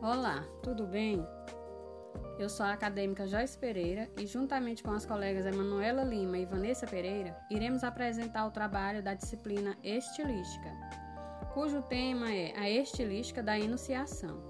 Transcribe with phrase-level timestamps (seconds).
[0.00, 1.26] Olá, tudo bem?
[2.38, 6.86] Eu sou a acadêmica Joyce Pereira e, juntamente com as colegas Emanuela Lima e Vanessa
[6.86, 10.70] Pereira, iremos apresentar o trabalho da disciplina Estilística,
[11.52, 14.40] cujo tema é a estilística da enunciação.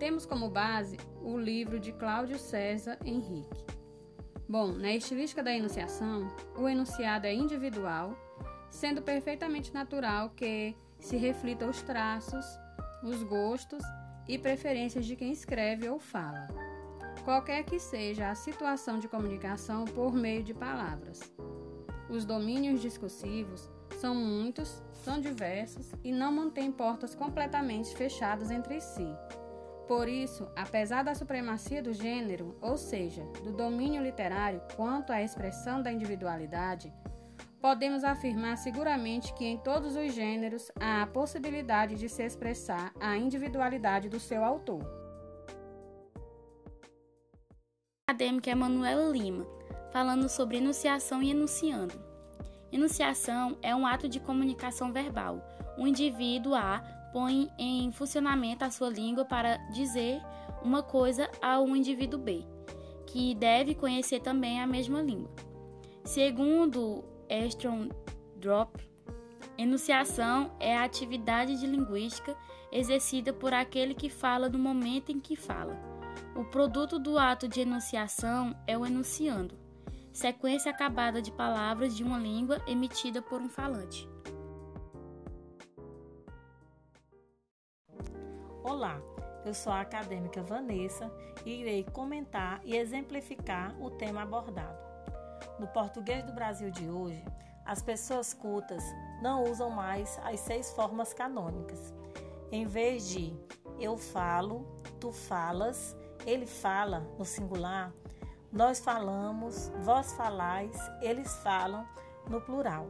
[0.00, 3.64] Temos como base o livro de Cláudio César Henrique.
[4.48, 6.26] Bom, na estilística da enunciação,
[6.58, 8.18] o enunciado é individual,
[8.68, 12.44] sendo perfeitamente natural que se reflita os traços,
[13.04, 13.82] os gostos
[14.28, 16.48] e preferências de quem escreve ou fala,
[17.24, 21.20] qualquer que seja a situação de comunicação por meio de palavras.
[22.08, 23.68] Os domínios discursivos
[24.00, 29.08] são muitos, são diversos e não mantêm portas completamente fechadas entre si.
[29.88, 35.80] Por isso, apesar da supremacia do gênero, ou seja, do domínio literário quanto à expressão
[35.80, 36.92] da individualidade,
[37.66, 43.16] podemos afirmar seguramente que em todos os gêneros há a possibilidade de se expressar a
[43.16, 44.88] individualidade do seu autor.
[48.08, 49.44] Acadêmica Emanuela Lima,
[49.92, 52.00] falando sobre enunciação e enunciando.
[52.70, 55.42] Enunciação é um ato de comunicação verbal.
[55.76, 56.78] O indivíduo A
[57.12, 60.22] põe em funcionamento a sua língua para dizer
[60.62, 62.46] uma coisa a um indivíduo B,
[63.08, 65.32] que deve conhecer também a mesma língua.
[66.04, 67.88] Segundo Estron
[68.36, 68.72] Drop.
[69.58, 72.36] Enunciação é a atividade de linguística
[72.70, 75.76] exercida por aquele que fala no momento em que fala.
[76.34, 79.58] O produto do ato de enunciação é o enunciando,
[80.12, 84.06] sequência acabada de palavras de uma língua emitida por um falante.
[88.62, 89.00] Olá,
[89.46, 91.10] eu sou a acadêmica Vanessa
[91.44, 94.95] e irei comentar e exemplificar o tema abordado.
[95.58, 97.24] No português do Brasil de hoje,
[97.64, 98.82] as pessoas cultas
[99.22, 101.94] não usam mais as seis formas canônicas.
[102.52, 103.34] Em vez de
[103.80, 104.66] eu falo,
[105.00, 105.96] tu falas,
[106.26, 107.92] ele fala no singular,
[108.52, 111.86] nós falamos, vós falais, eles falam
[112.28, 112.88] no plural.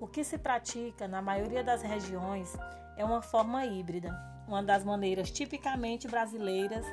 [0.00, 2.54] O que se pratica na maioria das regiões
[2.96, 4.14] é uma forma híbrida,
[4.46, 6.84] uma das maneiras tipicamente brasileiras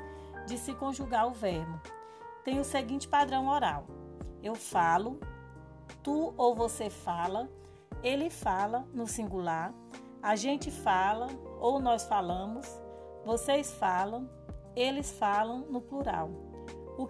[0.48, 1.82] de se conjugar o verbo.
[2.44, 3.86] Tem o seguinte padrão oral:
[4.44, 5.20] eu falo,
[6.04, 7.50] tu ou você fala,
[8.04, 9.74] ele fala no singular,
[10.22, 11.28] a gente fala
[11.60, 12.68] ou nós falamos,
[13.26, 14.30] vocês falam,
[14.76, 16.30] eles falam no plural.
[16.98, 17.08] O...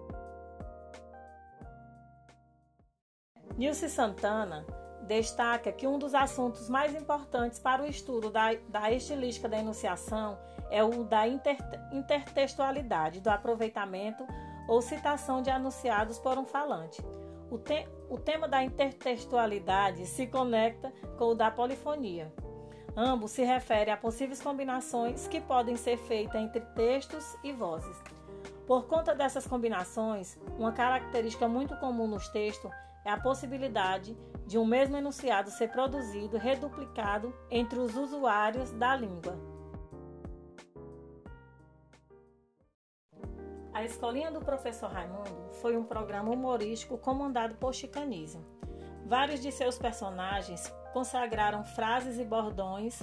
[3.56, 4.64] Nilce Santana
[5.02, 10.38] destaca que um dos assuntos mais importantes para o estudo da, da estilística da enunciação
[10.70, 11.58] é o da inter,
[11.92, 14.26] intertextualidade, do aproveitamento
[14.66, 17.02] ou citação de anunciados por um falante.
[17.54, 22.32] O, te o tema da intertextualidade se conecta com o da polifonia.
[22.96, 27.96] Ambos se referem a possíveis combinações que podem ser feitas entre textos e vozes.
[28.66, 32.72] Por conta dessas combinações, uma característica muito comum nos textos
[33.04, 34.16] é a possibilidade
[34.48, 39.53] de um mesmo enunciado ser produzido reduplicado entre os usuários da língua.
[43.84, 48.42] A Escolinha do Professor Raimundo foi um programa humorístico comandado por Chicanísio.
[49.04, 53.02] Vários de seus personagens consagraram frases e bordões,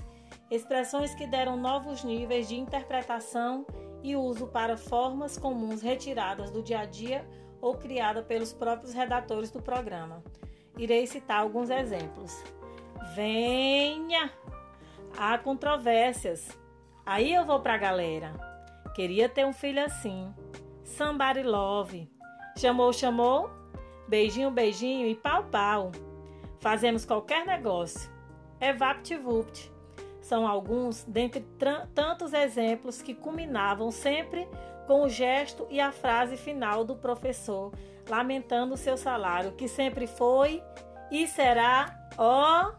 [0.50, 3.64] expressões que deram novos níveis de interpretação
[4.02, 7.30] e uso para formas comuns retiradas do dia a dia
[7.62, 10.24] ou criadas pelos próprios redatores do programa.
[10.76, 12.44] Irei citar alguns exemplos.
[13.14, 14.34] Venha!
[15.16, 16.50] Há controvérsias.
[17.06, 18.34] Aí eu vou pra galera.
[18.96, 20.34] Queria ter um filho assim.
[20.92, 22.10] Somebody Love.
[22.58, 23.50] Chamou, chamou.
[24.08, 25.92] Beijinho, beijinho e pau, pau.
[26.60, 28.12] Fazemos qualquer negócio.
[28.60, 29.72] É VaptVupt.
[30.22, 31.46] São alguns dentre
[31.96, 34.48] tantos exemplos que culminavam sempre
[34.86, 37.72] com o gesto e a frase final do professor,
[38.10, 40.62] lamentando seu salário, que sempre foi
[41.10, 42.74] e será, ó,